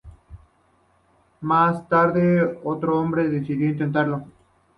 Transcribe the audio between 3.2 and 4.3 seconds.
decidió intentarlo.